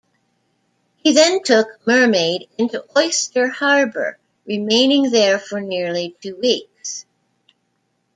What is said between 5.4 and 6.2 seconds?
nearly